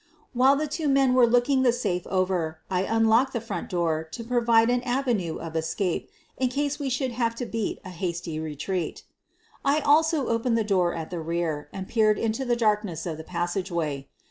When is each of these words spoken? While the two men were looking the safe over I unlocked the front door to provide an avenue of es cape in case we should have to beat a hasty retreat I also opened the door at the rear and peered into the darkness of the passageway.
While 0.33 0.55
the 0.55 0.65
two 0.65 0.87
men 0.87 1.13
were 1.13 1.27
looking 1.27 1.61
the 1.61 1.71
safe 1.71 2.07
over 2.07 2.57
I 2.71 2.81
unlocked 2.85 3.33
the 3.33 3.39
front 3.39 3.69
door 3.69 4.03
to 4.03 4.23
provide 4.23 4.71
an 4.71 4.81
avenue 4.81 5.37
of 5.37 5.55
es 5.55 5.75
cape 5.75 6.09
in 6.37 6.49
case 6.49 6.79
we 6.79 6.89
should 6.89 7.11
have 7.11 7.35
to 7.35 7.45
beat 7.45 7.77
a 7.85 7.89
hasty 7.91 8.39
retreat 8.39 9.03
I 9.63 9.79
also 9.79 10.27
opened 10.29 10.57
the 10.57 10.63
door 10.63 10.95
at 10.95 11.11
the 11.11 11.19
rear 11.19 11.69
and 11.71 11.87
peered 11.87 12.17
into 12.17 12.45
the 12.45 12.55
darkness 12.55 13.05
of 13.05 13.17
the 13.17 13.23
passageway. 13.23 14.07